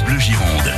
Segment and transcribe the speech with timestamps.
[0.00, 0.70] France Bleu Gironde.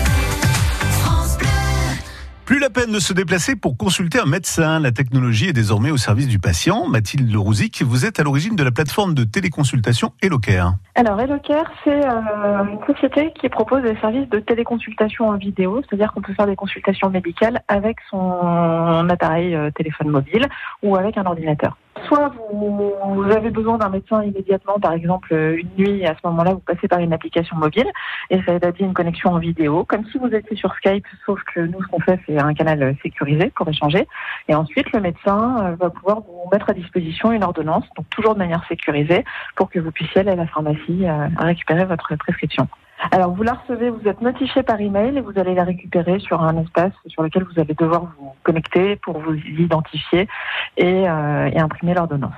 [2.45, 4.81] Plus la peine de se déplacer pour consulter un médecin.
[4.81, 6.89] La technologie est désormais au service du patient.
[6.89, 10.75] Mathilde Rouzic, vous êtes à l'origine de la plateforme de téléconsultation HelloCare.
[10.97, 16.13] Alors HelloCare, c'est euh, une société qui propose des services de téléconsultation en vidéo, c'est-à-dire
[16.13, 20.49] qu'on peut faire des consultations médicales avec son appareil euh, téléphone mobile
[20.83, 21.77] ou avec un ordinateur.
[22.13, 26.61] Soit vous, avez besoin d'un médecin immédiatement, par exemple une nuit, à ce moment-là, vous
[26.61, 27.87] passez par une application mobile
[28.29, 31.61] et ça établit une connexion en vidéo, comme si vous étiez sur Skype, sauf que
[31.61, 34.07] nous, ce qu'on fait, c'est un canal sécurisé pour échanger.
[34.49, 38.35] Et ensuite, le médecin euh, va pouvoir vous mettre à disposition une ordonnance, donc toujours
[38.35, 39.25] de manière sécurisée,
[39.57, 42.69] pour que vous puissiez aller à la pharmacie euh, récupérer votre prescription.
[43.11, 46.43] Alors vous la recevez, vous êtes notifié par email et vous allez la récupérer sur
[46.43, 50.29] un espace sur lequel vous allez devoir vous connecter pour vous identifier
[50.77, 52.35] et, euh, et imprimer l'ordonnance.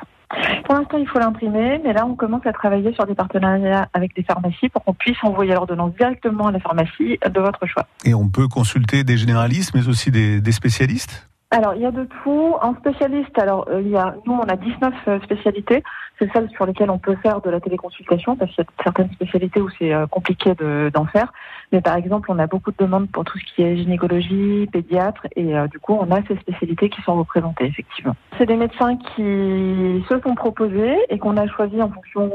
[0.65, 4.17] Pour l'instant, il faut l'imprimer, mais là, on commence à travailler sur des partenariats avec
[4.17, 7.87] des pharmacies pour qu'on puisse envoyer l'ordonnance directement à la pharmacie de votre choix.
[8.05, 11.29] Et on peut consulter des généralistes, mais aussi des spécialistes?
[11.55, 12.57] Alors, il y a de tout.
[12.61, 15.85] En spécialiste, alors, euh, il y a, nous, on a 19 euh, spécialités.
[16.19, 19.13] C'est celles sur lesquelles on peut faire de la téléconsultation, parce qu'il y a certaines
[19.13, 20.53] spécialités où c'est euh, compliqué
[20.93, 21.33] d'en faire.
[21.71, 25.29] Mais par exemple, on a beaucoup de demandes pour tout ce qui est gynécologie, pédiatre,
[25.37, 28.15] et du coup, on a ces spécialités qui sont représentées, effectivement.
[28.39, 32.31] C'est des médecins qui se sont proposés et qu'on a choisi en fonction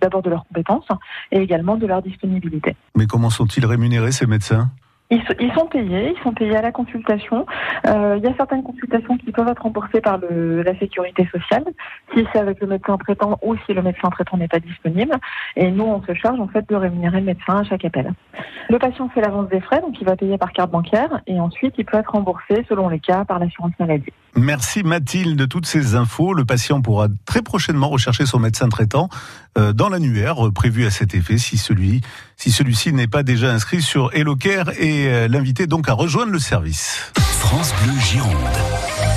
[0.00, 0.88] d'abord de leurs compétences
[1.30, 2.74] et également de leur disponibilité.
[2.96, 4.70] Mais comment sont-ils rémunérés, ces médecins?
[5.10, 7.46] Ils, sont payés, ils sont payés à la consultation.
[7.86, 11.64] Euh, il y a certaines consultations qui peuvent être remboursées par la sécurité sociale,
[12.14, 15.14] si c'est avec le médecin traitant ou si le médecin traitant n'est pas disponible.
[15.56, 18.12] Et nous, on se charge en fait de rémunérer le médecin à chaque appel.
[18.70, 21.74] Le patient fait l'avance des frais, donc il va payer par carte bancaire, et ensuite
[21.76, 24.12] il peut être remboursé selon les cas par l'assurance maladie.
[24.36, 26.34] Merci Mathilde de toutes ces infos.
[26.34, 29.08] Le patient pourra très prochainement rechercher son médecin traitant
[29.58, 32.00] euh, dans l'annuaire prévu à cet effet si celui
[32.36, 36.38] si celui-ci n'est pas déjà inscrit sur HelloCare et euh, l'inviter donc à rejoindre le
[36.38, 37.12] service.
[37.38, 39.13] France Bleu Gironde.